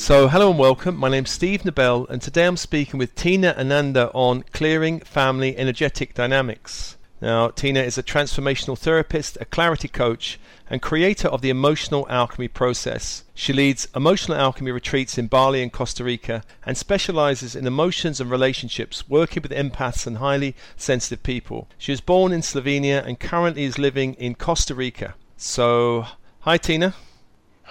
[0.00, 0.96] So, hello and welcome.
[0.96, 6.14] My name's Steve Nobel, and today I'm speaking with Tina Ananda on clearing family energetic
[6.14, 6.96] dynamics.
[7.20, 10.40] Now, Tina is a transformational therapist, a clarity coach,
[10.70, 13.24] and creator of the Emotional Alchemy process.
[13.34, 18.30] She leads emotional alchemy retreats in Bali and Costa Rica and specializes in emotions and
[18.30, 21.68] relationships, working with empaths and highly sensitive people.
[21.76, 25.14] She was born in Slovenia and currently is living in Costa Rica.
[25.36, 26.06] So,
[26.40, 26.94] hi, Tina.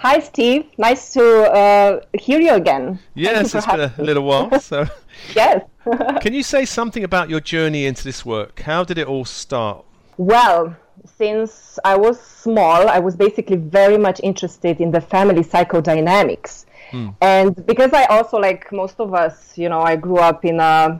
[0.00, 0.64] Hi, Steve.
[0.78, 1.22] Nice to
[1.52, 2.98] uh, hear you again.
[3.14, 4.48] Yes, it's been a little while.
[4.60, 4.86] So,
[5.34, 5.62] yes.
[6.22, 8.60] can you say something about your journey into this work?
[8.60, 9.84] How did it all start?
[10.16, 16.64] Well, since I was small, I was basically very much interested in the family psychodynamics.
[16.90, 17.08] Hmm.
[17.20, 20.98] And because I also, like most of us, you know, I grew up in a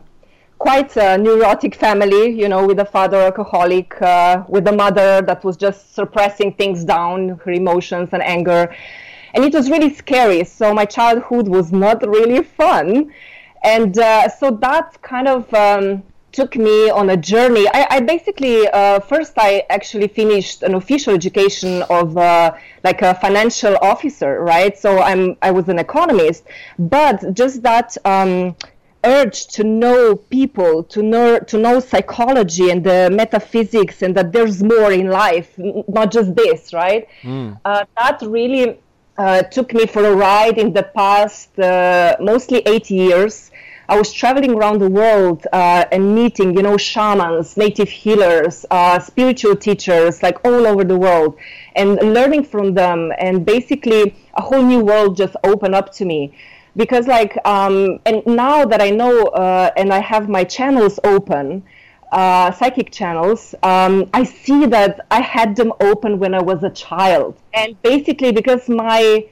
[0.61, 5.43] quite a neurotic family, you know, with a father alcoholic, uh, with a mother that
[5.43, 8.73] was just suppressing things down, her emotions and anger.
[9.33, 10.45] And it was really scary.
[10.45, 13.11] So my childhood was not really fun.
[13.65, 17.67] And uh, so that kind of um, took me on a journey.
[17.73, 22.53] I, I basically, uh, first, I actually finished an official education of uh,
[22.85, 24.77] like a financial officer, right?
[24.77, 26.45] So I'm, I was an economist.
[26.79, 28.57] But just that, um,
[29.05, 34.63] urge to know people, to know to know psychology and the metaphysics, and that there's
[34.63, 35.55] more in life,
[35.89, 37.09] not just this, right?
[37.23, 37.59] Mm.
[37.65, 38.79] Uh, that really
[39.19, 43.51] uh, took me for a ride in the past, uh, mostly eight years.
[43.89, 49.01] I was traveling around the world uh, and meeting, you know, shamans, native healers, uh,
[49.01, 51.37] spiritual teachers, like all over the world,
[51.75, 53.13] and learning from them.
[53.19, 56.33] And basically, a whole new world just opened up to me
[56.77, 61.63] because like um, and now that I know uh, and I have my channels open,
[62.13, 66.71] uh, psychic channels, um, I see that I had them open when I was a
[66.71, 69.27] child, and basically because my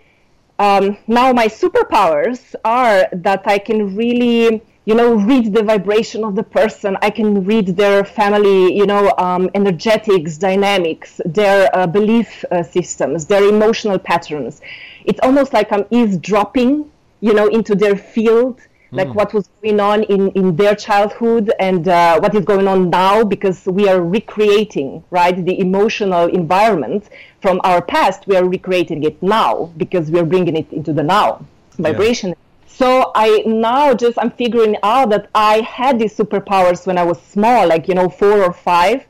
[0.59, 6.35] um, now my superpowers are that I can really you know read the vibration of
[6.35, 6.97] the person.
[7.03, 13.27] I can read their family you know um, energetics dynamics their uh, belief uh, systems
[13.27, 14.61] their emotional patterns.
[15.05, 16.91] It's almost like i'm eavesdropping
[17.21, 19.15] you know, into their field, like mm.
[19.15, 23.25] what was going on in, in their childhood and uh, what is going on now,
[23.25, 27.09] because we are recreating, right, the emotional environment
[27.43, 28.27] from our past.
[28.27, 31.45] We are recreating it now because we are bringing it into the now
[31.79, 32.31] vibration.
[32.31, 32.35] Yeah.
[32.67, 37.21] So I now just I'm figuring out that I had these superpowers when I was
[37.21, 39.05] small, like you know, four or five.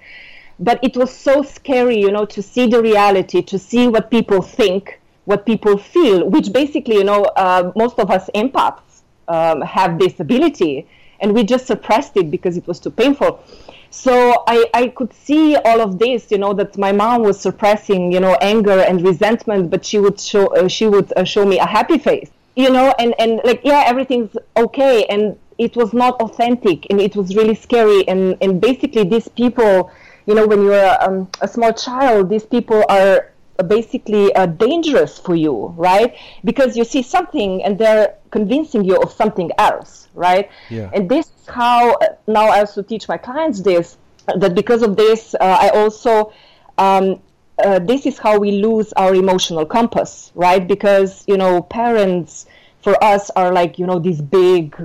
[0.58, 4.42] But it was so scary, you know, to see the reality, to see what people
[4.42, 4.97] think,
[5.28, 10.18] what people feel, which basically, you know, uh, most of us empaths um, have this
[10.20, 10.86] ability,
[11.20, 13.44] and we just suppressed it because it was too painful.
[13.90, 14.12] So
[14.46, 18.20] I, I could see all of this, you know, that my mom was suppressing, you
[18.20, 21.66] know, anger and resentment, but she would show uh, she would uh, show me a
[21.66, 26.86] happy face, you know, and and like yeah, everything's okay, and it was not authentic,
[26.88, 29.90] and it was really scary, and and basically these people,
[30.24, 33.30] you know, when you're um, a small child, these people are
[33.64, 36.16] basically uh, dangerous for you, right?
[36.44, 40.50] Because you see something and they're convincing you of something else, right?
[40.70, 40.90] Yeah.
[40.92, 43.96] And this is how uh, now I also teach my clients this
[44.36, 46.32] that because of this, uh, I also
[46.76, 47.20] um,
[47.58, 50.66] uh, this is how we lose our emotional compass, right?
[50.66, 52.46] Because you know, parents
[52.82, 54.76] for us are like you know these big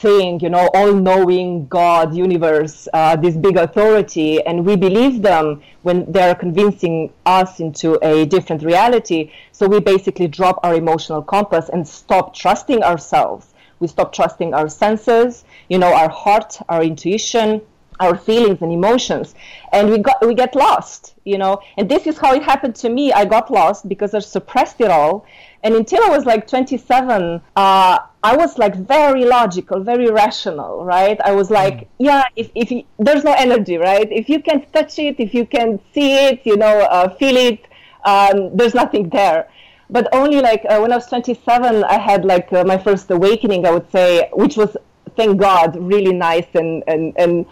[0.00, 5.62] thing, you know, all knowing God, universe, uh, this big authority, and we believe them
[5.82, 9.30] when they're convincing us into a different reality.
[9.52, 13.52] So we basically drop our emotional compass and stop trusting ourselves.
[13.78, 17.62] We stop trusting our senses, you know, our heart, our intuition,
[18.00, 19.34] our feelings and emotions
[19.72, 21.60] and we got we get lost you know?
[21.78, 23.12] And this is how it happened to me.
[23.12, 25.26] I got lost because i suppressed it all.
[25.62, 31.18] And until i was like 27 uh, i was like very logical very rational right?
[31.30, 31.88] I was like mm.
[31.98, 34.08] yeah if, if you, there's no energy right?
[34.10, 37.60] If you can touch it if you can see it you know uh, feel it
[38.06, 39.50] um, there's nothing there.
[39.90, 43.66] But only like uh, when i was 27 i had like uh, my first awakening
[43.66, 44.76] i would say which was
[45.16, 47.44] thank god really nice and and and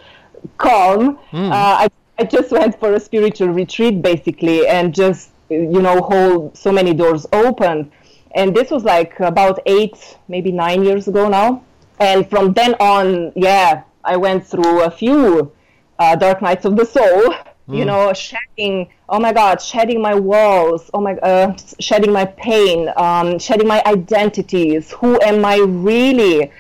[0.57, 1.19] calm.
[1.31, 1.51] Mm.
[1.51, 1.89] Uh, I,
[2.19, 6.95] I just went for a spiritual retreat basically and just, you know, hold so many
[6.95, 7.93] doors open.
[8.35, 11.65] And this was like about eight, maybe nine years ago now.
[12.01, 15.51] And from then on, yeah, I went through a few
[15.99, 17.35] uh, dark nights of the soul.
[17.69, 17.77] Mm.
[17.79, 18.89] You know, shedding.
[19.09, 20.91] Oh my God, shedding my walls.
[20.95, 22.91] Oh my, uh, shedding my pain.
[22.97, 24.93] Um, shedding my identities.
[24.93, 26.51] Who am I really?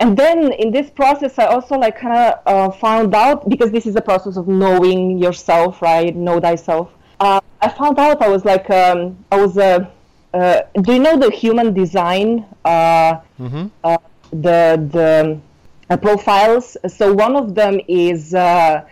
[0.00, 3.86] And then in this process i also like kind of uh, found out because this
[3.86, 6.90] is a process of knowing yourself right know thyself
[7.20, 9.90] uh, i found out i was like um, i was a,
[10.36, 12.44] uh, do you know the human design?
[12.64, 13.66] Uh, mm-hmm.
[13.84, 13.96] uh,
[14.30, 14.60] the
[14.96, 15.40] the
[15.88, 16.76] uh, profiles.
[16.88, 18.84] So one of them is uh,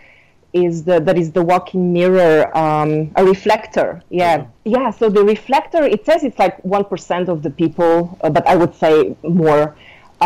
[0.53, 4.01] is the that is the walking mirror, um, a reflector.
[4.09, 4.69] Yeah, mm-hmm.
[4.75, 4.89] yeah.
[4.89, 8.55] So the reflector, it says it's like one percent of the people, uh, but I
[8.55, 9.75] would say more.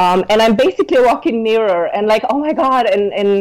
[0.02, 3.32] Um, and I'm basically a walking mirror, and like, oh my god, and and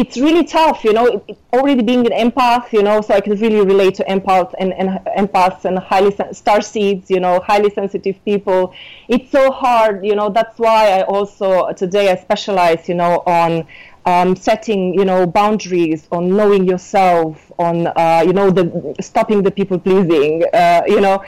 [0.00, 3.22] it's really tough, you know, it, it, already being an empath, you know, so I
[3.26, 4.88] can really relate to empaths and, and
[5.22, 8.74] empaths and highly star seeds, you know, highly sensitive people.
[9.08, 13.66] It's so hard, you know, that's why I also today I specialize, you know, on
[14.04, 19.50] um, setting, you know, boundaries, on knowing yourself, on, uh, you know, the stopping the
[19.50, 21.24] people pleasing, uh, you know,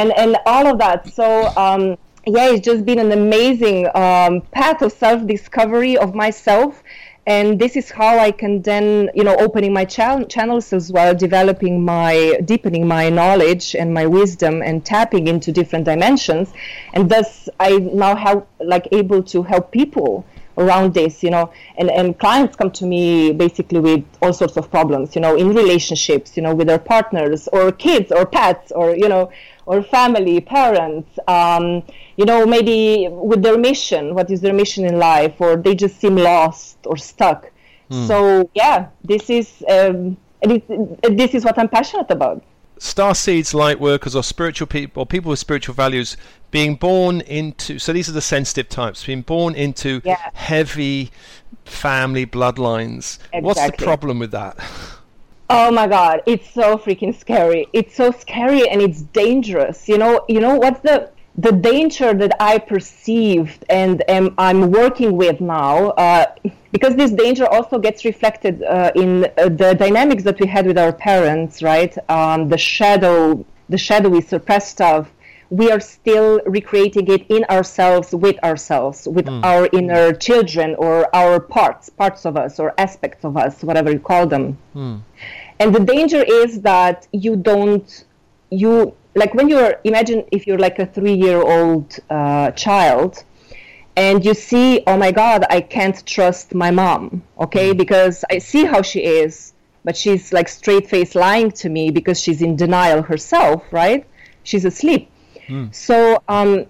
[0.00, 0.98] and, and all of that.
[1.18, 1.96] So, um,
[2.26, 6.82] yeah, it's just been an amazing um, path of self discovery of myself.
[7.26, 11.14] And this is how I can then, you know, opening my ch- channels as well,
[11.14, 16.52] developing my, deepening my knowledge and my wisdom, and tapping into different dimensions,
[16.94, 20.24] and thus I now have like able to help people
[20.60, 24.70] around this, you know, and, and clients come to me basically with all sorts of
[24.70, 28.94] problems, you know, in relationships, you know, with their partners or kids or pets or,
[28.94, 29.30] you know,
[29.66, 31.82] or family, parents, um,
[32.16, 36.00] you know, maybe with their mission, what is their mission in life, or they just
[36.00, 37.50] seem lost or stuck.
[37.90, 38.06] Mm.
[38.06, 42.42] So yeah, this is um, this is what I'm passionate about.
[42.78, 46.16] Star seeds, light workers, or spiritual people, or people with spiritual values,
[46.50, 47.78] being born into.
[47.78, 50.30] So these are the sensitive types, being born into yeah.
[50.32, 51.10] heavy
[51.64, 53.18] family bloodlines.
[53.32, 53.40] Exactly.
[53.42, 54.58] What's the problem with that?
[55.52, 57.66] Oh my god, it's so freaking scary.
[57.72, 59.88] It's so scary and it's dangerous.
[59.88, 65.16] You know, you know what's the the danger that I perceived and am I'm working
[65.16, 66.26] with now, uh,
[66.70, 70.78] because this danger also gets reflected uh, in uh, the dynamics that we had with
[70.78, 71.98] our parents, right?
[72.08, 75.10] Um, the shadow, the shadowy suppressed stuff
[75.50, 79.44] we are still recreating it in ourselves with ourselves with mm.
[79.44, 83.98] our inner children or our parts parts of us or aspects of us whatever you
[83.98, 85.00] call them mm.
[85.58, 88.04] and the danger is that you don't
[88.50, 93.24] you like when you're imagine if you're like a three year old uh, child
[93.96, 97.76] and you see oh my god i can't trust my mom okay mm.
[97.76, 99.52] because i see how she is
[99.82, 104.06] but she's like straight face lying to me because she's in denial herself right
[104.44, 105.10] she's asleep
[105.50, 105.74] Mm.
[105.74, 106.66] So um,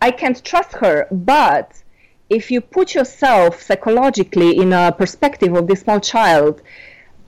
[0.00, 1.06] I can't trust her.
[1.10, 1.82] But
[2.30, 6.62] if you put yourself psychologically in a perspective of this small child,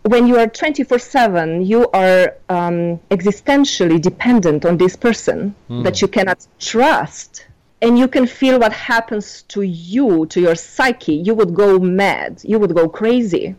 [0.02, 5.82] when you are 24 7, you are um, existentially dependent on this person mm.
[5.84, 7.46] that you cannot trust.
[7.82, 11.14] And you can feel what happens to you, to your psyche.
[11.14, 12.40] You would go mad.
[12.42, 13.56] You would go crazy.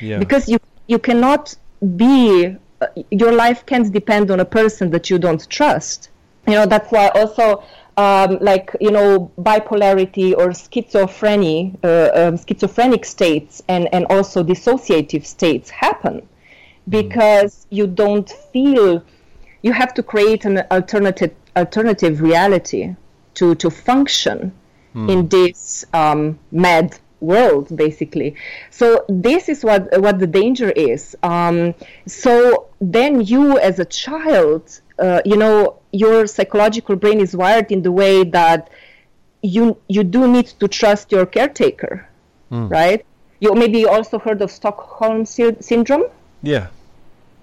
[0.00, 0.18] Yeah.
[0.18, 1.56] Because you, you cannot
[1.96, 6.10] be, uh, your life can't depend on a person that you don't trust
[6.46, 7.62] you know that's why also
[7.96, 15.24] um, like you know bipolarity or schizophrenia uh, um, schizophrenic states and and also dissociative
[15.24, 16.26] states happen mm.
[16.88, 19.02] because you don't feel
[19.62, 22.94] you have to create an alternative alternative reality
[23.34, 24.52] to to function
[24.94, 25.10] mm.
[25.10, 26.98] in this um, mad
[27.30, 28.30] world basically.
[28.70, 31.02] So this is what what the danger is.
[31.22, 31.74] Um,
[32.06, 34.62] so then you as a child
[34.98, 38.70] uh, you know your psychological brain is wired in the way that
[39.42, 42.08] you you do need to trust your caretaker
[42.50, 42.70] mm.
[42.70, 43.04] right?
[43.40, 46.04] You maybe also heard of stockholm sy- syndrome?
[46.42, 46.68] Yeah.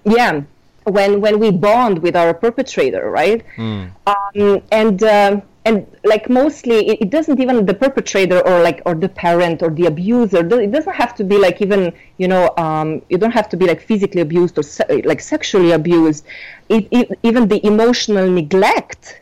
[0.05, 0.41] Yeah.
[0.85, 3.43] When when we bond with our perpetrator right?
[3.55, 3.91] Mm.
[4.07, 9.07] um, and um, and like mostly it, doesn't even the perpetrator or like or the
[9.07, 13.17] parent or the abuser it doesn't have to be like even you know um, you
[13.17, 16.25] don't have to be like physically abused or se- like sexually abused.
[16.69, 19.21] It, it, even the emotional neglect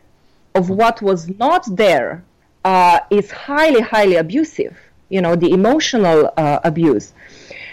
[0.56, 2.24] of what was not there
[2.66, 4.76] uh, is highly highly abusive
[5.12, 7.14] you know the emotional uh, abuse.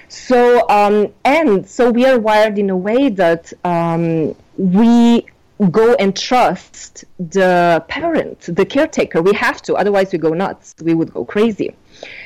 [0.09, 5.27] So um, and so we are wired in a way that um, we
[5.71, 9.21] go and trust the parent, the caretaker.
[9.23, 10.75] We have to, otherwise we go nuts.
[10.83, 11.75] We would go crazy.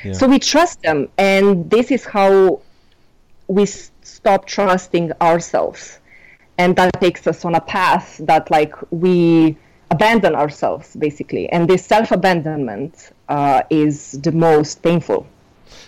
[0.05, 0.13] Yeah.
[0.13, 2.61] So we trust them, and this is how
[3.49, 5.99] we s- stop trusting ourselves,
[6.59, 9.57] and that takes us on a path that like we
[9.91, 15.27] abandon ourselves basically, and this self-abandonment uh, is the most painful.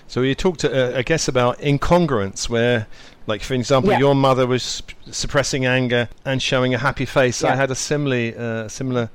[0.07, 2.87] So you talked, uh, I guess, about incongruence, where,
[3.27, 3.99] like for example, yeah.
[3.99, 7.43] your mother was suppressing anger and showing a happy face.
[7.43, 7.53] Yeah.
[7.53, 9.11] I had a similarly uh, similar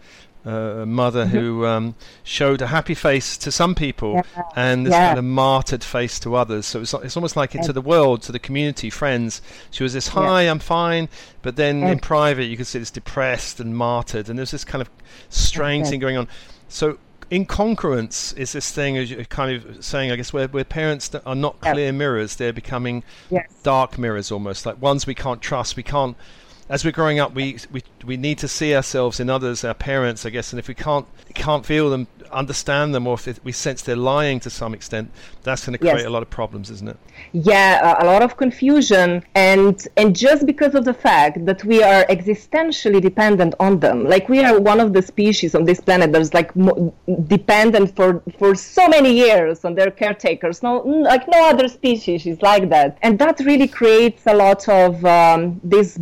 [0.45, 1.37] a mother mm-hmm.
[1.37, 4.43] who um, showed a happy face to some people yeah.
[4.55, 6.65] and this kind of martyred face to others.
[6.65, 9.41] So it's, it's almost like into the world, to the community, friends.
[9.71, 10.43] She was this, hi.
[10.43, 11.09] I'm fine.
[11.41, 14.29] But then in private, you could see this depressed and martyred.
[14.29, 14.89] And there's this kind of
[15.29, 16.27] strange thing going on.
[16.69, 16.97] So
[17.31, 21.35] incongruence is this thing as you're kind of saying i guess where, where parents are
[21.35, 23.47] not clear mirrors they're becoming yes.
[23.61, 26.17] dark mirrors almost like ones we can't trust we can't
[26.69, 30.25] as we're growing up, we, we we need to see ourselves in others, our parents,
[30.25, 30.53] I guess.
[30.53, 34.39] And if we can't can't feel them, understand them, or if we sense they're lying
[34.41, 35.11] to some extent,
[35.43, 36.05] that's going to create yes.
[36.05, 36.97] a lot of problems, isn't it?
[37.31, 42.05] Yeah, a lot of confusion, and and just because of the fact that we are
[42.05, 46.33] existentially dependent on them, like we are one of the species on this planet that's
[46.33, 46.93] like mo-
[47.27, 50.61] dependent for for so many years on their caretakers.
[50.63, 55.03] No, like no other species is like that, and that really creates a lot of
[55.05, 55.97] um, this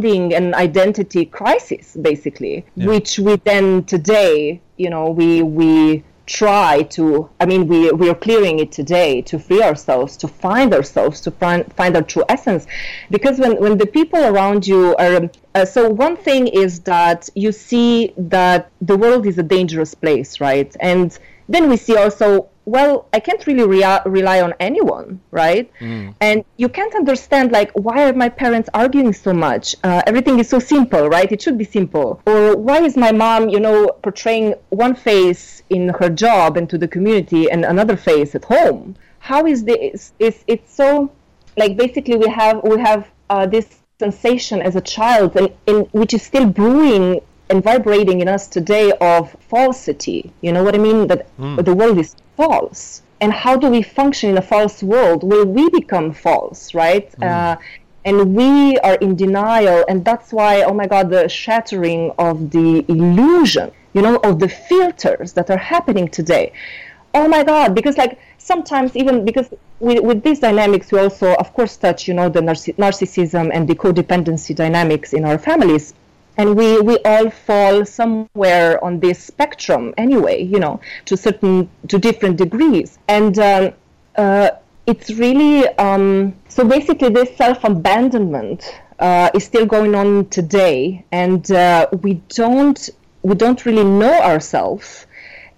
[0.00, 2.86] bonding and identity crisis, basically, yeah.
[2.86, 8.14] which we then today you know we we try to i mean we we are
[8.14, 12.66] clearing it today to free ourselves to find ourselves to find find our true essence
[13.10, 17.52] because when when the people around you are uh, so one thing is that you
[17.52, 21.16] see that the world is a dangerous place right and
[21.48, 25.70] then we see also well i can't really rea- rely on anyone right?
[25.80, 26.14] Mm.
[26.20, 29.76] and you can't understand like why are my parents arguing so much?
[29.84, 31.30] Uh, everything is so simple right?
[31.30, 32.20] It should be simple.
[32.26, 36.78] Or why is my mom you know portraying one face in her job and to
[36.78, 38.96] the community and another face at home?
[39.18, 41.10] How is this is it's so
[41.56, 43.66] like basically we have we have uh, this
[43.98, 47.20] sensation as a child and, and which is still brewing
[47.50, 50.32] and vibrating in us today of falsity.
[50.40, 51.06] You know what I mean?
[51.06, 51.64] That mm.
[51.64, 53.02] the world is false.
[53.20, 55.22] And how do we function in a false world?
[55.22, 57.10] Will we become false, right?
[57.12, 57.26] Mm.
[57.26, 57.56] Uh,
[58.04, 62.84] and we are in denial, and that's why, oh my God, the shattering of the
[62.88, 66.52] illusion, you know, of the filters that are happening today.
[67.14, 69.48] Oh my God, because like sometimes even because
[69.80, 73.74] with, with these dynamics, we also, of course, touch, you know, the narcissism and the
[73.74, 75.92] codependency dynamics in our families
[76.36, 81.98] and we we all fall somewhere on this spectrum anyway you know to certain to
[81.98, 82.98] different degrees.
[83.08, 83.72] And um,
[84.16, 84.50] uh,
[84.86, 91.04] it's really um, so basically this self-abandonment uh, is still going on today.
[91.12, 92.88] And uh, we don't
[93.22, 95.06] we don't really know ourselves.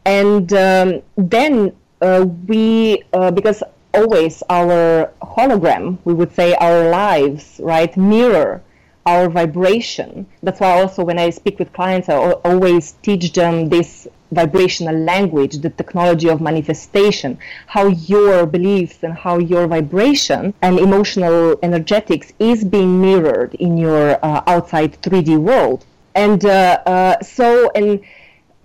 [0.05, 3.63] And um, then uh, we uh, because
[3.95, 8.63] always our hologram we would say our lives right mirror
[9.07, 10.27] our vibration.
[10.43, 15.59] That's why also when I speak with clients, I always teach them this vibrational language,
[15.59, 22.65] the technology of manifestation, how your beliefs and how your vibration and emotional energetics is
[22.65, 25.85] being mirrored in your uh, outside 3D world.
[26.15, 28.01] And uh, uh, so, and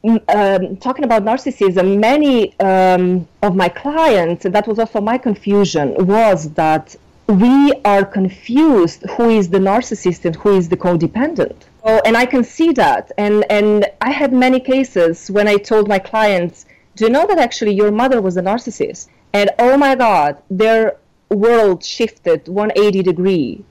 [0.04, 6.06] mm, um, talking about narcissism, many um, of my clients, that was also my confusion,
[6.06, 6.96] was that
[7.27, 11.56] we are confused who is the narcissist and who is the codependent.
[11.84, 13.12] Oh, and I can see that.
[13.18, 16.65] And, and I had many cases when I told my clients,
[16.96, 19.08] do you know that actually your mother was a narcissist?
[19.34, 20.98] And oh my God, their
[21.30, 23.65] world shifted 180 degree.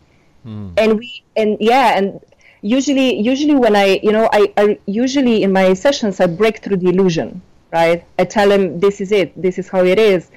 [0.47, 0.73] Mm.
[0.77, 2.21] And we, and yeah, and
[2.63, 6.79] usually, usually when I, you know, I, I usually in my sessions, I break through
[6.79, 7.41] the illusion,
[7.73, 8.05] right?
[8.19, 10.31] I tell them this is it, this is how it is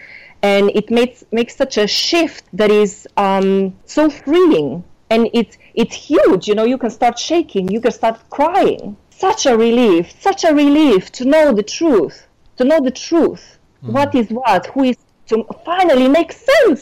[0.46, 4.84] and it makes makes such a shift that is um, so freeing.
[5.10, 8.98] And it's it's huge you know you can start shaking you can start crying.
[9.26, 12.18] Such a relief such a relief to know the truth
[12.58, 13.46] to know the truth.
[13.84, 13.92] Mm.
[13.96, 14.98] what is what who is
[15.32, 15.36] to
[15.70, 16.80] finally make sense.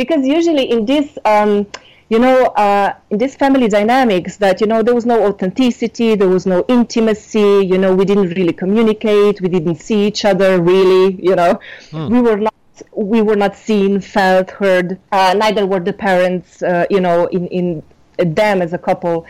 [0.00, 1.52] Because usually in this um,
[2.12, 6.32] you know uh, in this family dynamics that you know there was no authenticity there
[6.36, 11.04] was no intimacy you know we didn't really communicate we didn't see each other really
[11.28, 11.52] you know.
[11.90, 12.10] Mm.
[12.14, 12.54] we were not
[12.92, 14.98] we were not seen, felt, heard.
[15.10, 17.82] Uh, neither were the parents, uh, you know, in, in
[18.18, 19.26] them as a couple.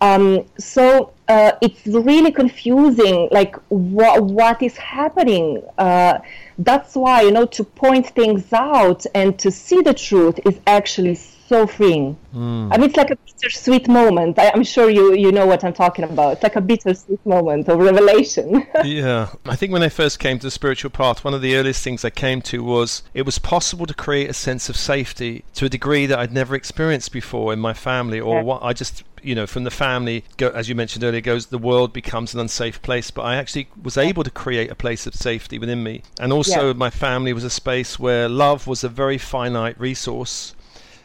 [0.00, 5.62] Um, so uh, it's really confusing, like what what is happening.
[5.76, 6.18] Uh,
[6.58, 11.18] that's why you know to point things out and to see the truth is actually
[11.48, 12.16] so freeing.
[12.34, 12.72] Mm.
[12.72, 14.38] I mean, it's like a bittersweet moment.
[14.38, 16.34] I, am sure you you know what I'm talking about.
[16.34, 18.66] It's like a bittersweet moment of revelation.
[18.84, 21.82] yeah, I think when I first came to the spiritual path, one of the earliest
[21.82, 25.64] things I came to was it was possible to create a sense of safety to
[25.64, 28.42] a degree that I'd never experienced before in my family, or yeah.
[28.42, 31.58] what I just you know from the family go, as you mentioned earlier goes the
[31.58, 35.14] world becomes an unsafe place but i actually was able to create a place of
[35.14, 36.72] safety within me and also yeah.
[36.72, 40.54] my family was a space where love was a very finite resource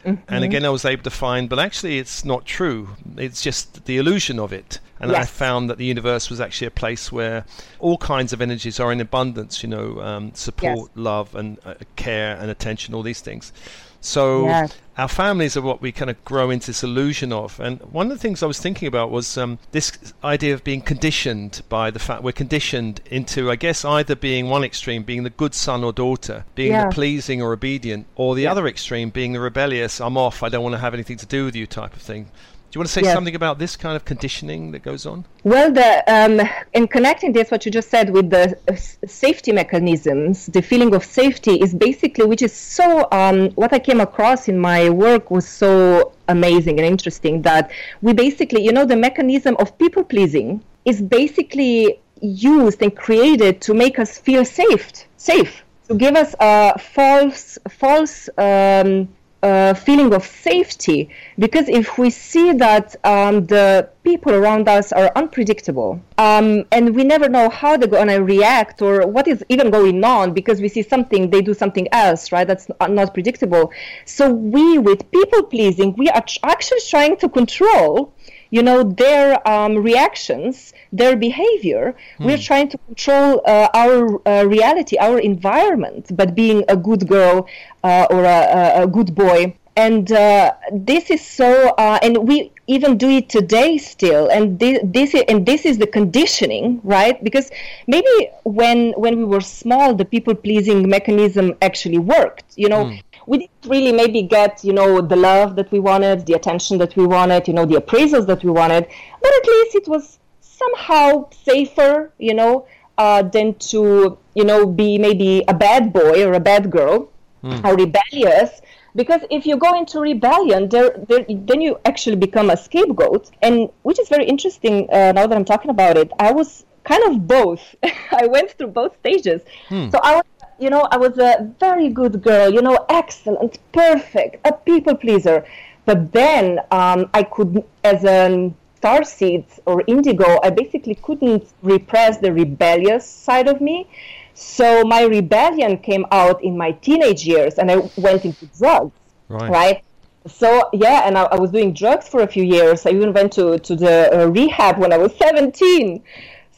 [0.04, 0.34] Mm-hmm.
[0.34, 2.90] And again, I was able to find, but actually, it's not true.
[3.16, 4.80] It's just the illusion of it.
[5.00, 5.22] and yes.
[5.22, 7.44] I found that the universe was actually a place where
[7.78, 9.62] all kinds of energies are in abundance.
[9.62, 10.88] You know, um, support, yes.
[10.94, 13.52] love, and uh, care and attention, all these things.
[14.00, 14.74] So yes.
[14.96, 17.58] Our families are what we kind of grow into this illusion of.
[17.58, 20.80] And one of the things I was thinking about was um, this idea of being
[20.80, 25.30] conditioned by the fact we're conditioned into, I guess, either being one extreme, being the
[25.30, 26.88] good son or daughter, being yeah.
[26.88, 28.52] the pleasing or obedient, or the yeah.
[28.52, 31.44] other extreme, being the rebellious, I'm off, I don't want to have anything to do
[31.44, 32.30] with you type of thing.
[32.74, 33.14] Do you want to say yes.
[33.14, 35.24] something about this kind of conditioning that goes on?
[35.44, 36.40] Well, the, um,
[36.72, 38.74] in connecting this, what you just said with the uh,
[39.06, 44.00] safety mechanisms, the feeling of safety is basically, which is so, um, what I came
[44.00, 47.70] across in my work was so amazing and interesting that
[48.02, 53.72] we basically, you know, the mechanism of people pleasing is basically used and created to
[53.72, 59.08] make us feel safe, safe, to give us a false, false um,
[59.44, 61.10] uh, feeling of safety.
[61.38, 67.04] Because if we see that um, the people around us are unpredictable um, and we
[67.04, 70.68] never know how they're going to react or what is even going on because we
[70.68, 72.46] see something they do something else right?
[72.46, 73.72] That's not predictable.
[74.04, 78.14] So we with people pleasing we are actually trying to control
[78.54, 81.84] you know their um, reactions their behavior.
[82.18, 82.26] Mm.
[82.26, 87.36] we're trying to control uh, our uh, reality our environment but being a good girl
[87.82, 88.40] uh, or a,
[88.82, 89.54] a, good boy.
[89.76, 91.50] And uh, this is so
[91.84, 94.28] uh, and we even do it today still.
[94.28, 97.16] And this, this is, and this is the conditioning right?
[97.26, 97.50] Because
[97.88, 102.84] maybe when when we were small the people pleasing mechanism actually worked you know?
[102.84, 106.78] Mm we didn't really maybe get you know the love that we wanted the attention
[106.78, 108.86] that we wanted you know the appraisals that we wanted
[109.22, 112.66] but at least it was somehow safer you know
[112.98, 117.10] uh, than to you know be maybe a bad boy or a bad girl
[117.42, 117.64] mm.
[117.64, 118.60] or rebellious
[118.96, 123.68] because if you go into rebellion there, there, then you actually become a scapegoat and
[123.82, 127.26] which is very interesting uh, now that i'm talking about it i was kind of
[127.26, 127.74] both
[128.12, 129.88] i went through both stages hmm.
[129.90, 130.24] so i was
[130.58, 135.44] you know, I was a very good girl, you know, excellent, perfect, a people pleaser.
[135.84, 142.18] But then um, I could, as a star seed or indigo, I basically couldn't repress
[142.18, 143.88] the rebellious side of me.
[144.34, 148.92] So my rebellion came out in my teenage years, and I went into drugs.
[149.28, 149.50] Right.
[149.50, 149.84] right?
[150.26, 152.86] So yeah, and I, I, was doing drugs for a few years.
[152.86, 156.02] I even went to to the uh, rehab when I was 17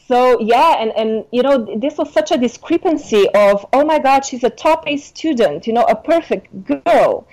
[0.09, 4.25] so yeah and and you know this was such a discrepancy of oh my god
[4.25, 7.27] she's a top a student you know a perfect girl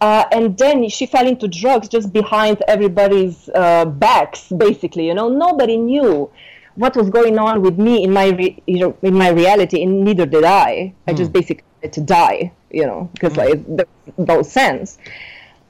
[0.00, 5.28] uh, and then she fell into drugs just behind everybody's uh, backs basically you know
[5.28, 6.30] nobody knew
[6.76, 10.04] what was going on with me in my re- you know in my reality and
[10.04, 10.94] neither did i mm.
[11.08, 11.38] i just hmm.
[11.38, 13.38] basically had to die you know because mm.
[13.38, 14.98] like there's no sense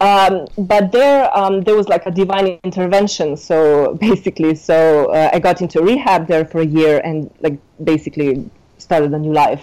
[0.01, 3.37] um, but there, um, there was like a divine intervention.
[3.37, 8.51] So basically, so uh, I got into rehab there for a year and like basically
[8.79, 9.63] started a new life.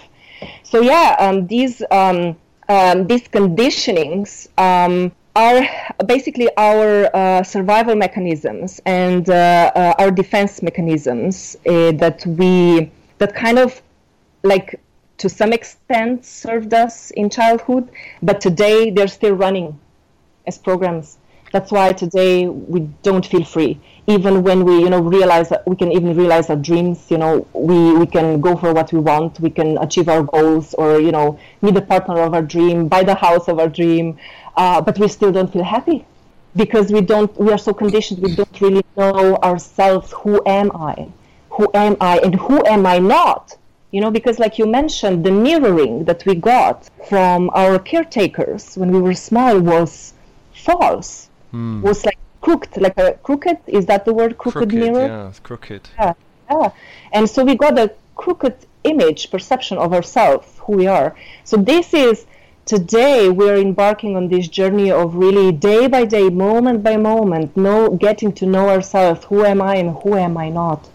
[0.62, 2.36] So yeah, um, these um,
[2.68, 5.66] um, these conditionings um, are
[6.06, 13.34] basically our uh, survival mechanisms and uh, uh, our defense mechanisms uh, that we that
[13.34, 13.82] kind of
[14.44, 14.80] like
[15.16, 17.88] to some extent served us in childhood,
[18.22, 19.76] but today they're still running
[20.48, 21.18] as programs.
[21.52, 23.80] That's why today we don't feel free.
[24.06, 27.46] Even when we, you know, realize that we can even realize our dreams, you know,
[27.52, 31.12] we, we can go for what we want, we can achieve our goals or, you
[31.12, 34.18] know, meet the partner of our dream, buy the house of our dream,
[34.56, 36.04] uh, but we still don't feel happy
[36.56, 40.12] because we don't, we are so conditioned, we don't really know ourselves.
[40.22, 41.08] Who am I?
[41.50, 43.56] Who am I and who am I not?
[43.90, 48.90] You know, because like you mentioned, the mirroring that we got from our caretakers when
[48.90, 50.12] we were small was
[50.58, 51.28] false.
[51.52, 51.80] Mm.
[51.82, 53.58] Was like crooked, like a crooked.
[53.66, 54.38] Is that the word?
[54.38, 55.06] Crooked, crooked mirror.
[55.06, 55.88] Yeah, it's crooked.
[55.98, 56.14] Yeah,
[56.50, 56.70] yeah.
[57.12, 61.16] And so we got a crooked image, perception of ourselves, who we are.
[61.44, 62.26] So this is
[62.66, 67.90] today we're embarking on this journey of really day by day, moment by moment, know,
[67.90, 69.24] getting to know ourselves.
[69.24, 70.88] Who am I and who am I not?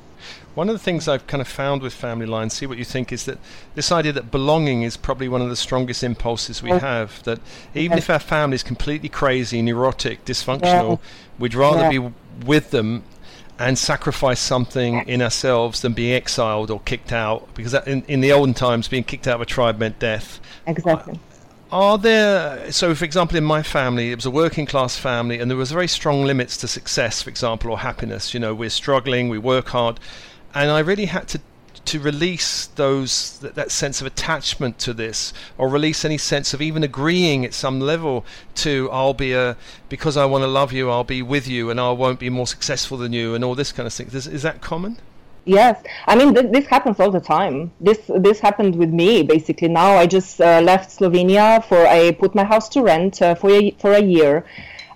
[0.55, 3.11] One of the things I've kind of found with family lines, see what you think,
[3.11, 3.39] is that
[3.73, 6.79] this idea that belonging is probably one of the strongest impulses we oh.
[6.79, 7.23] have.
[7.23, 7.39] That
[7.73, 10.99] even if our family is completely crazy, neurotic, dysfunctional,
[11.39, 12.13] we'd rather be
[12.45, 13.03] with them
[13.57, 17.51] and sacrifice something in ourselves than being exiled or kicked out.
[17.55, 20.39] Because in, in the olden times, being kicked out of a tribe meant death.
[20.67, 21.19] Exactly.
[21.71, 25.49] Are there, so for example, in my family, it was a working class family, and
[25.49, 28.31] there was very strong limits to success, for example, or happiness.
[28.31, 29.99] You know, we're struggling, we work hard
[30.53, 31.39] and I really had to
[31.85, 36.61] to release those that, that, sense of attachment to this, or release any sense of
[36.61, 39.57] even agreeing at some level to I'll be a
[39.89, 42.47] because I want to love you, I'll be with you, and I won't be more
[42.47, 44.07] successful than you, and all this kind of thing.
[44.07, 44.97] Is, is that common?
[45.45, 47.71] Yes, I mean th- this happens all the time.
[47.81, 49.67] This this happened with me basically.
[49.67, 53.51] Now I just uh, left Slovenia for I put my house to rent uh, for
[53.51, 54.45] a, for a year,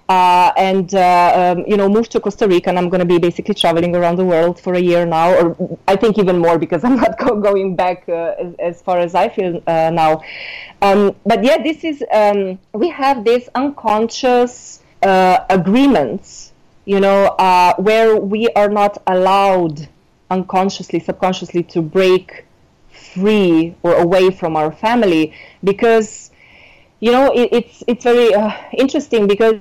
[0.09, 3.17] uh, and uh, um, you know moved to Costa Rica, and I'm going to be
[3.17, 6.83] basically traveling around the world for a year now, or I think even more because
[6.85, 10.21] I'm not go- going back uh, as, as, far as I feel uh, now.
[10.81, 16.51] Um, but yeah, this is um, we have these unconscious agreements,
[16.85, 17.35] you know,
[17.77, 19.87] where we are not allowed
[20.29, 22.45] unconsciously, subconsciously to break
[22.89, 26.31] free or away from our family because
[26.99, 29.55] you know it, it's it's very uh, interesting because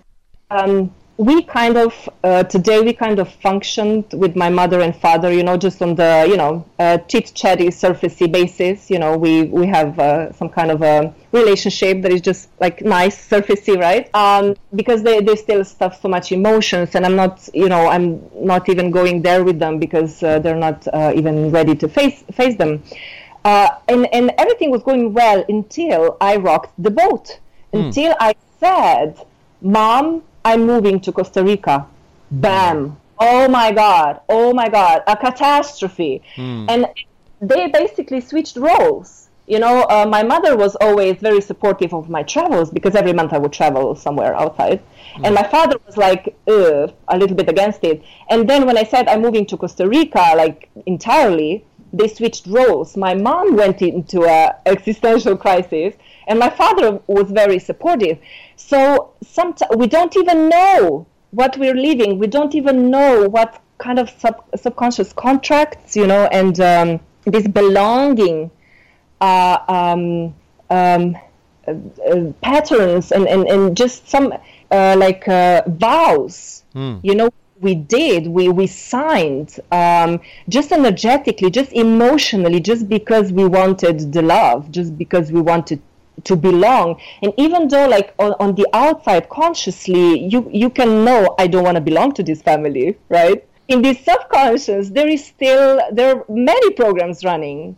[0.50, 5.32] um, we kind of uh, today we kind of functioned with my mother and father
[5.32, 9.44] you know just on the you know uh, chit chatty surfacey basis you know we
[9.44, 14.14] we have uh, some kind of a relationship that is just like nice surfacey right?
[14.14, 18.22] Um, because they, they still stuff so much emotions and i'm not you know i'm
[18.34, 22.24] not even going there with them because uh, they're not uh, even ready to face
[22.32, 22.82] face them.
[23.44, 27.40] Uh, and and everything was going well until i rocked the boat.
[27.72, 27.86] Mm.
[27.86, 29.24] until i said
[29.60, 31.86] mom I'm moving to Costa Rica.
[32.30, 32.96] Bam.
[33.18, 34.20] Oh my God.
[34.28, 35.02] Oh my God.
[35.08, 36.22] A catastrophe.
[36.36, 36.66] Mm.
[36.68, 36.86] And
[37.40, 39.28] they basically switched roles.
[39.48, 43.32] You know, uh, my mother was always very supportive of my travels because every month
[43.32, 44.80] I would travel somewhere outside.
[45.16, 45.24] Mm.
[45.24, 48.04] And my father was like, a little bit against it.
[48.30, 52.96] And then when I said I'm moving to Costa Rica, like entirely, they switched roles.
[52.96, 55.94] My mom went into a existential crisis,
[56.28, 58.18] and my father was very supportive.
[58.56, 62.18] So sometimes we don't even know what we're living.
[62.18, 67.46] We don't even know what kind of sub- subconscious contracts, you know, and um, this
[67.46, 68.50] belonging
[69.20, 70.34] uh, um,
[70.70, 71.16] um,
[71.68, 71.74] uh,
[72.10, 74.32] uh, patterns and, and, and just some
[74.70, 76.98] uh, like uh, vows, mm.
[77.02, 83.46] you know, we did we we signed um, just energetically just emotionally just because we
[83.46, 85.80] wanted the love just because we wanted
[86.24, 87.00] to belong.
[87.22, 91.64] And even though like on, on the outside consciously you you can know i don't
[91.64, 93.46] want to belong to this family right?
[93.68, 97.76] In the subconscious there is still there are many programs running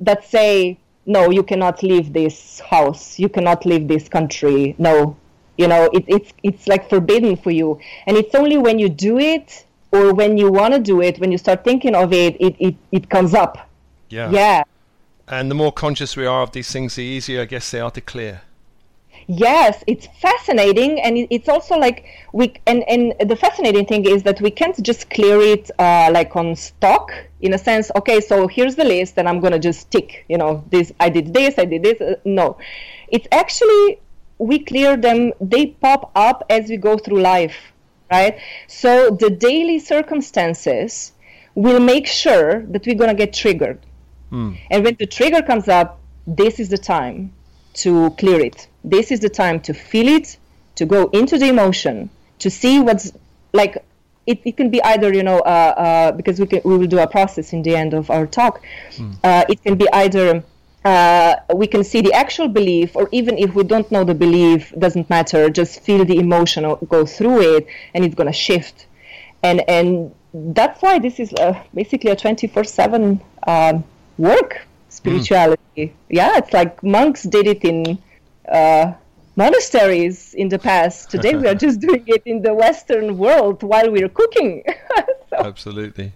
[0.00, 3.18] that say no you cannot leave this house.
[3.18, 4.74] You cannot leave this country.
[4.78, 5.16] No.
[5.58, 7.80] You know it, it's it's like forbidden for you.
[8.06, 11.32] And it's only when you do it or when you want to do it when
[11.32, 13.68] you start thinking of it it, it it comes up.
[14.08, 14.30] Yeah.
[14.30, 14.64] Yeah
[15.28, 17.90] and the more conscious we are of these things, the easier, I guess, they are
[17.90, 18.42] to clear.
[19.28, 24.40] Yes, it's fascinating, and it's also like we and and the fascinating thing is that
[24.40, 27.10] we can't just clear it uh, like on stock
[27.40, 27.90] in a sense.
[27.96, 30.24] Okay, so here's the list, and I'm gonna just tick.
[30.28, 32.00] You know, this I did this, I did this.
[32.00, 32.58] Uh, no,
[33.08, 33.98] it's actually
[34.38, 35.32] we clear them.
[35.40, 37.56] They pop up as we go through life,
[38.12, 38.38] right?
[38.68, 41.12] So the daily circumstances
[41.56, 43.80] will make sure that we're gonna get triggered
[44.32, 44.58] Mm.
[44.70, 47.32] And when the trigger comes up, this is the time
[47.74, 48.68] to clear it.
[48.84, 50.36] This is the time to feel it,
[50.76, 52.10] to go into the emotion,
[52.40, 53.12] to see what's
[53.52, 53.84] like.
[54.26, 56.98] It, it can be either, you know, uh, uh, because we, can, we will do
[56.98, 58.60] a process in the end of our talk.
[58.96, 59.16] Mm.
[59.22, 60.42] Uh, it can be either
[60.84, 64.72] uh, we can see the actual belief, or even if we don't know the belief,
[64.78, 65.48] doesn't matter.
[65.48, 68.86] Just feel the emotion, or go through it, and it's gonna shift.
[69.42, 73.84] And and that's why this is uh, basically a twenty four seven um,
[74.18, 75.62] work spirituality.
[75.76, 75.92] Mm.
[76.08, 77.98] Yeah, it's like monks did it in
[78.50, 78.92] uh,
[79.36, 81.10] monasteries in the past.
[81.10, 84.64] Today we are just doing it in the Western world while we're cooking.
[85.30, 86.12] so, Absolutely.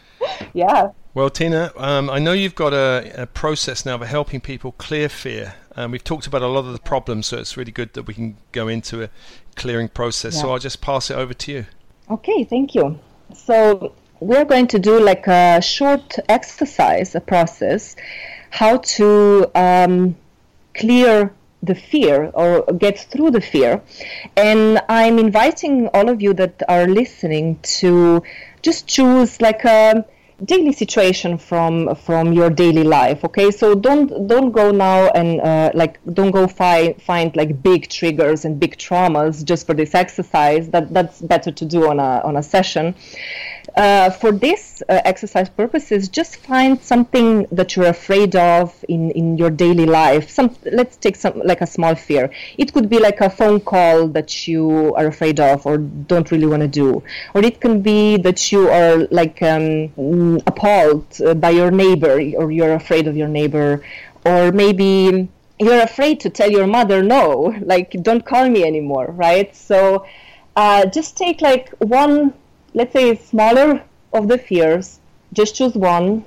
[0.54, 0.90] yeah.
[1.12, 5.08] Well, Tina, um, I know you've got a, a, process now for helping people clear
[5.08, 5.54] fear.
[5.74, 8.14] Um, we've talked about a lot of the problems, so it's really good that we
[8.14, 9.10] can go into a
[9.56, 10.36] clearing process.
[10.36, 10.42] Yeah.
[10.42, 11.66] So I'll just pass it over to you.
[12.10, 13.00] Okay, thank you.
[13.34, 17.96] So we're going to do like a short exercise, a process,
[18.50, 20.16] how to um,
[20.74, 23.82] clear the fear or get through the fear.
[24.36, 28.22] And I'm inviting all of you that are listening to
[28.62, 30.04] just choose like a
[30.42, 33.50] daily situation from from your daily life okay?
[33.50, 38.46] So don't don't go now and uh, like don't go find find like big triggers
[38.46, 40.68] and big traumas just for this exercise.
[40.70, 42.94] That that's better to do on a on a session
[43.76, 49.38] uh, for this uh, exercise purposes, just find something that you're afraid of in, in
[49.38, 50.30] your daily life.
[50.30, 52.30] Some, let's take some like a small fear.
[52.58, 56.46] It could be like a phone call that you are afraid of or don't really
[56.46, 57.02] want to do,
[57.34, 62.14] or it can be that you are like um, um, appalled uh, by your neighbor
[62.36, 63.82] or you're afraid of your neighbor
[64.24, 65.28] or maybe
[65.58, 70.06] you're afraid to tell your mother no like don't call me anymore right so
[70.56, 72.34] uh, just take like one
[72.74, 75.00] let's say smaller of the fears
[75.32, 76.24] just choose one.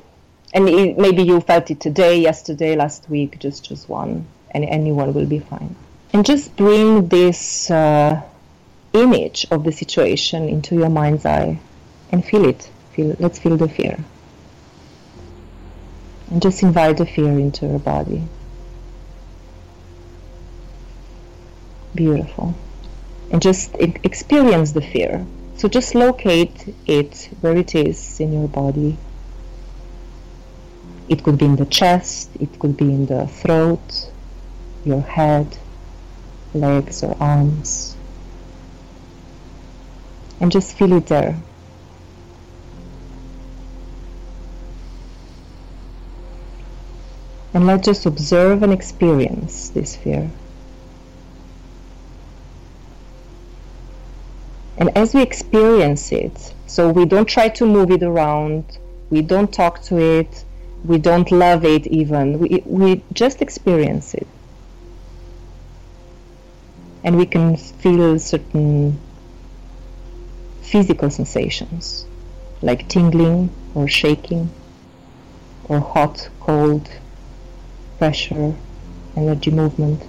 [0.53, 4.27] And it, maybe you felt it today yesterday last week just choose one.
[4.51, 5.75] And anyone will be fine.
[6.13, 8.21] And just bring this uh,
[8.93, 11.59] image of the situation into your mind's eye
[12.11, 12.69] and feel it.
[12.93, 13.97] Feel let's feel the fear.
[16.29, 18.23] And just invite the fear into your body.
[21.95, 22.53] Beautiful.
[23.31, 25.25] And just experience the fear
[25.55, 28.97] so just locate it where it is in your body
[31.09, 34.11] it could be in the chest it could be in the throat
[34.85, 35.57] your head
[36.53, 37.95] legs or arms
[40.43, 41.37] and just feel it there.
[47.53, 50.29] And let's just observe and experience this fear.
[54.77, 58.77] And as we experience it, so we don't try to move it around,
[59.09, 60.43] we don't talk to it,
[60.83, 64.27] we don't love it even, we, we just experience it.
[67.03, 68.99] And we can feel certain
[70.61, 72.05] physical sensations
[72.61, 74.49] like tingling or shaking
[75.65, 76.89] or hot, cold,
[77.97, 78.55] pressure,
[79.15, 80.01] energy movement.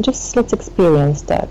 [0.00, 1.48] Just let's experience that.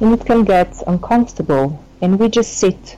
[0.00, 2.96] And it can get uncomfortable and we just sit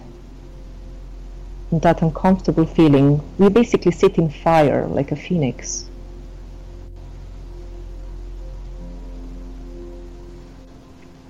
[1.71, 5.87] in that uncomfortable feeling, we basically sit in fire like a phoenix.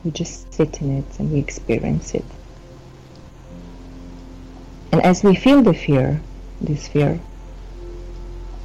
[0.02, 2.24] We just sit in it and we experience it.
[4.92, 6.20] And as we feel the fear,
[6.61, 7.20] this fear,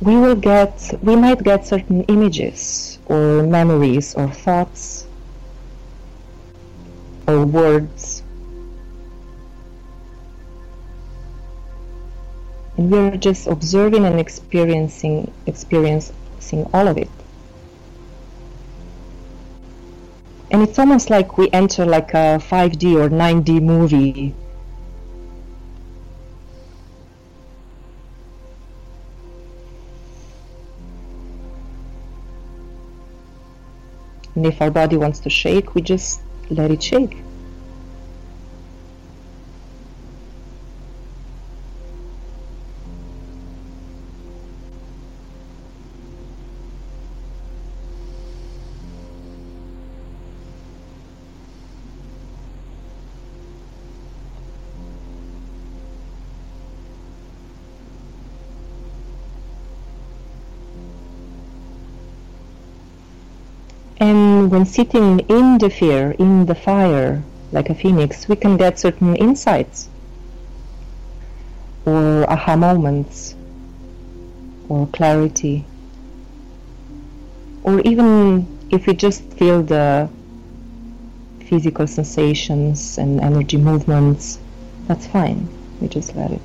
[0.01, 5.07] we will get, we might get certain images or memories or thoughts
[7.27, 8.23] or words.
[12.77, 17.09] And we are just observing and experiencing experiencing all of it.
[20.51, 24.35] And it's almost like we enter like a 5d or 9d movie.
[34.35, 37.17] And if our body wants to shake we just let it shake
[64.65, 69.89] Sitting in the fear, in the fire, like a phoenix, we can get certain insights
[71.85, 73.35] or aha moments
[74.67, 75.65] or clarity.
[77.63, 80.09] Or even if we just feel the
[81.47, 84.39] physical sensations and energy movements,
[84.87, 85.47] that's fine.
[85.79, 86.41] We just let it.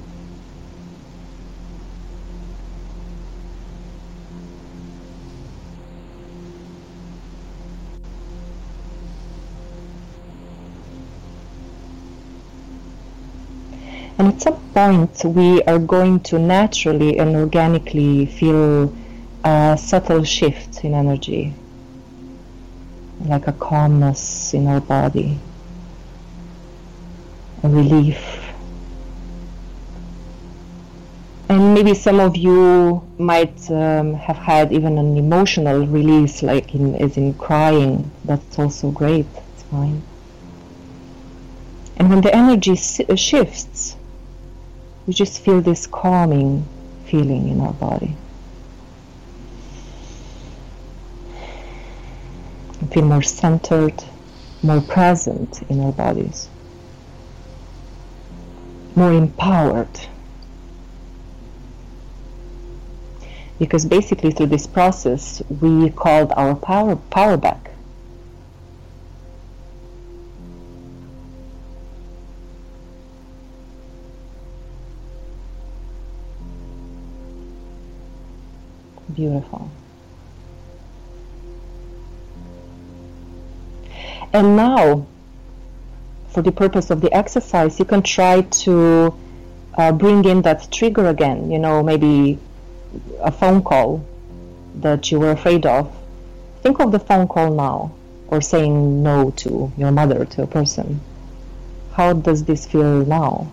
[14.20, 18.94] And at some point, we are going to naturally and organically feel
[19.42, 21.54] a subtle shift in energy,
[23.24, 25.38] like a calmness in our body,
[27.62, 28.22] a relief.
[31.48, 36.94] And maybe some of you might um, have had even an emotional release, like in,
[36.96, 38.10] as in crying.
[38.26, 39.24] That's also great.
[39.54, 40.02] It's fine.
[41.96, 43.96] And when the energy shifts,
[45.10, 46.64] we just feel this calming
[47.04, 48.16] feeling in our body.
[52.80, 54.04] We feel more centered,
[54.62, 56.48] more present in our bodies,
[58.94, 59.98] more empowered.
[63.58, 67.69] Because basically through this process we called our power power back.
[79.14, 79.70] Beautiful.
[84.32, 85.06] And now,
[86.28, 89.14] for the purpose of the exercise, you can try to
[89.76, 91.50] uh, bring in that trigger again.
[91.50, 92.38] You know, maybe
[93.20, 94.04] a phone call
[94.76, 95.92] that you were afraid of.
[96.62, 97.92] Think of the phone call now,
[98.28, 101.00] or saying no to your mother, to a person.
[101.92, 103.50] How does this feel now?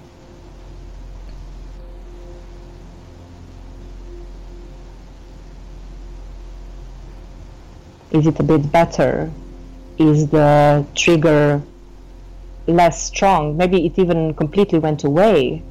[8.17, 9.31] Is it a bit better?
[9.99, 11.61] Is the trigger
[12.65, 13.57] less strong?
[13.57, 15.61] Maybe it even completely went away.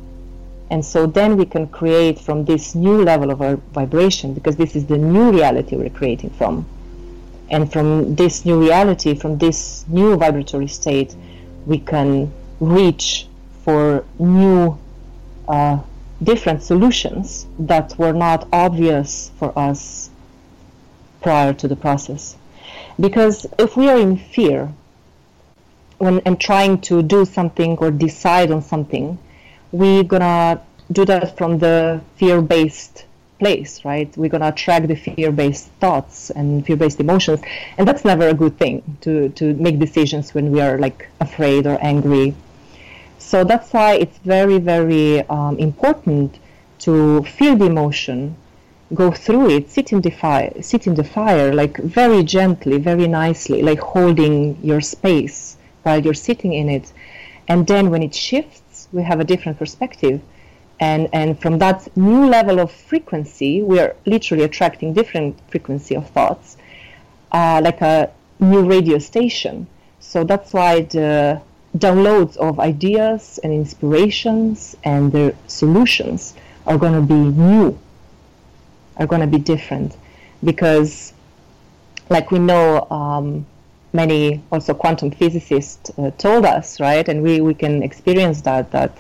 [0.70, 4.76] And so then we can create from this new level of our vibration, because this
[4.76, 6.66] is the new reality we're creating from.
[7.50, 11.16] And from this new reality, from this new vibratory state,
[11.66, 13.26] we can reach
[13.64, 14.78] for new,
[15.48, 15.78] uh,
[16.22, 20.10] different solutions that were not obvious for us
[21.26, 22.36] prior to the process.
[23.00, 24.72] Because if we are in fear
[25.98, 29.18] when and trying to do something or decide on something,
[29.72, 30.60] we're gonna
[30.92, 33.06] do that from the fear-based
[33.40, 34.08] place, right?
[34.16, 37.40] We're gonna attract the fear-based thoughts and fear-based emotions,
[37.76, 41.66] and that's never a good thing to to make decisions when we are like afraid
[41.66, 42.28] or angry.
[43.18, 46.38] So that's why it's very very um, important
[46.86, 48.36] to feel the emotion
[48.94, 53.08] go through it, sit in the fire, sit in the fire, like very gently, very
[53.08, 56.92] nicely, like holding your space while you're sitting in it.
[57.48, 60.20] And then when it shifts, we have a different perspective.
[60.78, 66.08] And, and from that new level of frequency, we are literally attracting different frequency of
[66.10, 66.56] thoughts,
[67.32, 69.66] uh, like a new radio station.
[70.00, 71.40] So that's why the
[71.76, 76.34] downloads of ideas and inspirations and the solutions
[76.66, 77.78] are going to be new
[78.98, 79.96] are going to be different.
[80.44, 81.12] Because
[82.08, 83.46] like we know um,
[83.92, 88.92] many also quantum physicists uh, told us right and we, we can experience that that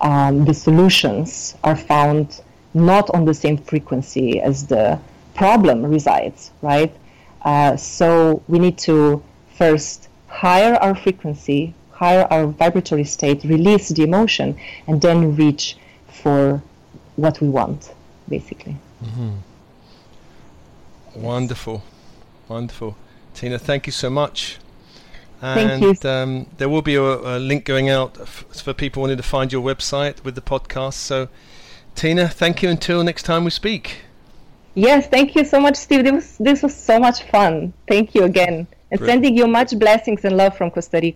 [0.00, 2.42] um, the solutions are found
[2.74, 4.98] not on the same frequency as the
[5.34, 6.94] problem resides right?
[7.42, 9.22] Uh, so we need to
[9.54, 15.76] first higher our frequency higher our vibratory state release the emotion and then reach
[16.08, 16.60] for
[17.16, 17.94] what we want
[18.28, 19.30] basically Mm-hmm.
[21.22, 21.82] Wonderful,
[22.48, 22.96] wonderful,
[23.34, 23.58] Tina.
[23.58, 24.58] Thank you so much.
[25.42, 26.10] And thank you.
[26.10, 29.52] Um, there will be a, a link going out f- for people wanting to find
[29.52, 30.94] your website with the podcast.
[30.94, 31.28] So,
[31.94, 32.70] Tina, thank you.
[32.70, 33.98] Until next time we speak.
[34.74, 36.04] Yes, thank you so much, Steve.
[36.04, 37.72] This was, this was so much fun.
[37.86, 38.66] Thank you again.
[38.90, 39.08] And Great.
[39.08, 41.12] sending you much blessings and love from Costa Rica.